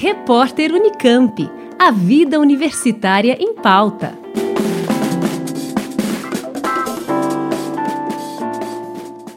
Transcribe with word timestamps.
Repórter 0.00 0.72
Unicamp. 0.72 1.50
A 1.76 1.90
vida 1.90 2.38
universitária 2.38 3.36
em 3.40 3.52
pauta. 3.52 4.16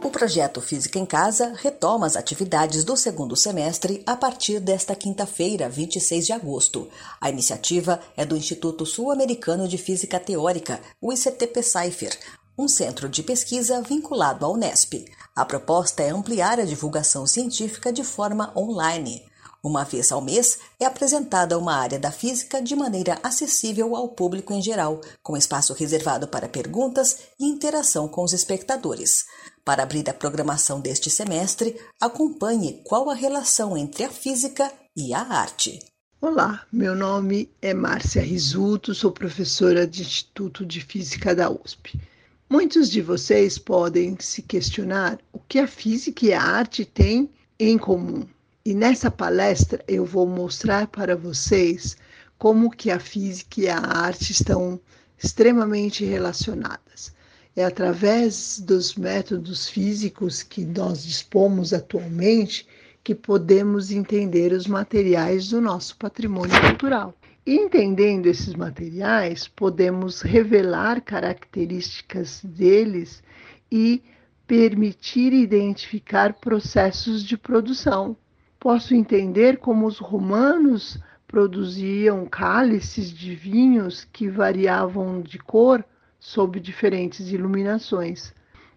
O 0.04 0.10
projeto 0.12 0.62
Física 0.62 1.00
em 1.00 1.06
Casa 1.08 1.52
retoma 1.56 2.06
as 2.06 2.16
atividades 2.16 2.84
do 2.84 2.96
segundo 2.96 3.36
semestre 3.36 4.04
a 4.06 4.16
partir 4.16 4.60
desta 4.60 4.94
quinta-feira, 4.94 5.68
26 5.68 6.28
de 6.28 6.32
agosto. 6.32 6.88
A 7.20 7.28
iniciativa 7.32 8.00
é 8.16 8.24
do 8.24 8.38
Instituto 8.38 8.86
Sul-Americano 8.86 9.68
de 9.68 9.80
Física 9.80 10.20
Teórica, 10.20 10.80
o 11.02 11.12
ICTP-Cypher, 11.12 12.16
um 12.56 12.68
centro 12.68 13.10
de 13.10 13.24
pesquisa 13.24 13.82
vinculado 13.82 14.46
à 14.46 14.50
Unesp. 14.50 15.06
A 15.36 15.44
proposta 15.44 16.04
é 16.04 16.12
ampliar 16.12 16.60
a 16.60 16.66
divulgação 16.66 17.26
científica 17.26 17.92
de 17.92 18.04
forma 18.04 18.54
online. 18.56 19.24
Uma 19.64 19.84
vez 19.84 20.12
ao 20.12 20.22
mês 20.22 20.58
é 20.80 20.86
apresentada 20.86 21.56
uma 21.56 21.76
área 21.76 22.00
da 22.00 22.12
física 22.12 22.60
de 22.60 22.76
maneira 22.76 23.20
acessível 23.22 23.96
ao 23.96 24.10
público 24.10 24.52
em 24.54 24.60
geral, 24.60 25.00
com 25.22 25.38
espaço 25.38 25.72
reservado 25.74 26.28
para 26.28 26.50
perguntas 26.50 27.28
e 27.40 27.46
interação 27.46 28.08
com 28.08 28.24
os 28.24 28.34
espectadores. 28.34 29.24
Para 29.64 29.84
abrir 29.84 30.10
a 30.10 30.16
programação 30.16 30.82
deste 30.82 31.12
semestre, 31.12 31.80
acompanhe 32.02 32.82
qual 32.84 33.08
a 33.08 33.14
relação 33.14 33.78
entre 33.78 34.04
a 34.04 34.10
física 34.10 34.72
e 34.98 35.14
a 35.14 35.22
arte. 35.22 35.78
Olá, 36.20 36.66
meu 36.72 36.96
nome 36.96 37.48
é 37.62 37.72
Márcia 37.72 38.24
Risuto, 38.24 38.96
sou 38.96 39.12
professora 39.12 39.86
de 39.86 40.02
Instituto 40.02 40.66
de 40.66 40.82
Física 40.82 41.36
da 41.36 41.52
USP. 41.52 42.02
Muitos 42.50 42.90
de 42.90 43.00
vocês 43.00 43.60
podem 43.60 44.18
se 44.20 44.42
questionar 44.42 45.20
o 45.32 45.38
que 45.38 45.60
a 45.60 45.68
física 45.68 46.26
e 46.26 46.34
a 46.34 46.42
arte 46.42 46.84
têm 46.84 47.30
em 47.60 47.78
comum. 47.78 48.26
E 48.64 48.76
nessa 48.76 49.10
palestra 49.10 49.84
eu 49.88 50.06
vou 50.06 50.28
mostrar 50.28 50.86
para 50.86 51.16
vocês 51.16 51.98
como 52.38 52.70
que 52.70 52.92
a 52.92 53.00
física 53.00 53.62
e 53.62 53.68
a 53.68 53.78
arte 53.78 54.32
estão 54.32 54.80
extremamente 55.18 56.06
relacionadas. 56.06 57.14
É 57.56 57.66
através 57.66 58.60
dos 58.60 58.96
métodos 58.96 59.68
físicos 59.68 60.44
que 60.44 60.64
nós 60.64 61.04
dispomos 61.04 61.74
atualmente 61.74 62.68
que 63.04 63.16
podemos 63.16 63.92
entender 63.92 64.54
os 64.54 64.68
materiais 64.68 65.50
do 65.50 65.60
nosso 65.60 65.98
patrimônio 65.98 66.60
cultural. 66.62 67.16
Entendendo 67.46 68.28
esses 68.28 68.54
materiais, 68.54 69.48
podemos 69.48 70.22
revelar 70.22 71.02
características 71.02 72.42
deles 72.44 73.24
e 73.72 74.04
permitir 74.46 75.34
identificar 75.34 76.34
processos 76.34 77.24
de 77.24 77.36
produção. 77.36 78.16
Posso 78.62 78.94
entender 78.94 79.58
como 79.58 79.88
os 79.88 79.98
romanos 79.98 81.00
produziam 81.28 82.28
cálices 82.28 83.10
de 83.10 83.34
vinhos 83.34 84.04
que 84.14 84.30
variavam 84.30 85.20
de 85.20 85.40
cor 85.40 85.84
sob 86.20 86.60
diferentes 86.60 87.32
iluminações. 87.32 88.32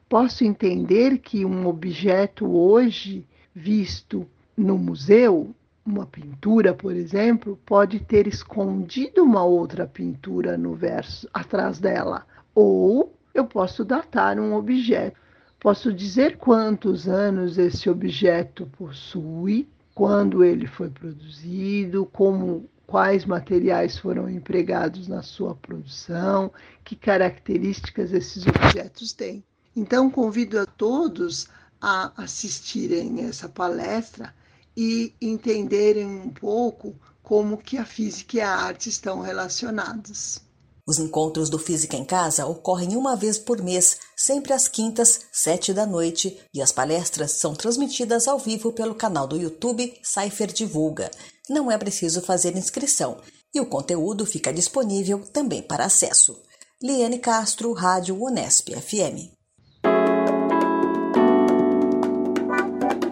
Posso 0.08 0.42
entender 0.42 1.18
que 1.18 1.44
um 1.44 1.66
objeto 1.66 2.46
hoje 2.50 3.26
visto 3.54 4.26
no 4.56 4.78
museu 4.78 5.54
uma 5.84 6.06
pintura, 6.06 6.72
por 6.72 6.96
exemplo, 6.96 7.60
pode 7.66 8.00
ter 8.00 8.26
escondido 8.26 9.22
uma 9.22 9.44
outra 9.44 9.86
pintura 9.86 10.56
no 10.56 10.74
verso 10.74 11.28
atrás 11.30 11.78
dela. 11.78 12.24
Ou 12.54 13.14
eu 13.34 13.44
posso 13.44 13.84
datar 13.84 14.40
um 14.40 14.54
objeto. 14.54 15.20
Posso 15.64 15.94
dizer 15.94 16.36
quantos 16.36 17.08
anos 17.08 17.56
esse 17.56 17.88
objeto 17.88 18.66
possui, 18.76 19.66
quando 19.94 20.44
ele 20.44 20.66
foi 20.66 20.90
produzido, 20.90 22.04
como 22.04 22.68
quais 22.86 23.24
materiais 23.24 23.96
foram 23.96 24.28
empregados 24.28 25.08
na 25.08 25.22
sua 25.22 25.54
produção, 25.54 26.52
que 26.84 26.94
características 26.94 28.12
esses 28.12 28.44
objetos 28.46 29.14
têm. 29.14 29.42
Então 29.74 30.10
convido 30.10 30.60
a 30.60 30.66
todos 30.66 31.48
a 31.80 32.12
assistirem 32.22 33.24
essa 33.24 33.48
palestra 33.48 34.34
e 34.76 35.14
entenderem 35.18 36.04
um 36.04 36.28
pouco 36.28 36.94
como 37.22 37.56
que 37.56 37.78
a 37.78 37.86
física 37.86 38.36
e 38.36 38.40
a 38.42 38.54
arte 38.54 38.90
estão 38.90 39.22
relacionadas. 39.22 40.43
Os 40.86 40.98
encontros 40.98 41.48
do 41.48 41.58
Física 41.58 41.96
em 41.96 42.04
Casa 42.04 42.46
ocorrem 42.46 42.96
uma 42.96 43.16
vez 43.16 43.38
por 43.38 43.62
mês, 43.62 43.98
sempre 44.16 44.52
às 44.52 44.68
quintas, 44.68 45.20
sete 45.32 45.72
da 45.72 45.86
noite, 45.86 46.38
e 46.52 46.60
as 46.60 46.72
palestras 46.72 47.32
são 47.32 47.54
transmitidas 47.54 48.28
ao 48.28 48.38
vivo 48.38 48.72
pelo 48.72 48.94
canal 48.94 49.26
do 49.26 49.36
YouTube 49.36 49.94
Cypher 50.02 50.52
Divulga. 50.52 51.10
Não 51.48 51.70
é 51.70 51.78
preciso 51.78 52.20
fazer 52.20 52.56
inscrição 52.56 53.18
e 53.54 53.60
o 53.60 53.66
conteúdo 53.66 54.26
fica 54.26 54.52
disponível 54.52 55.20
também 55.32 55.62
para 55.62 55.84
acesso. 55.84 56.36
Liane 56.82 57.18
Castro, 57.18 57.72
Rádio 57.72 58.20
Unesp 58.20 58.68
FM. 58.74 59.32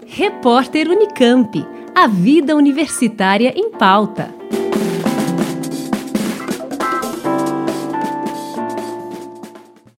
Repórter 0.05 0.89
Unicamp. 0.89 1.65
A 1.95 2.07
vida 2.07 2.55
universitária 2.55 3.53
em 3.55 3.71
pauta. 3.71 4.33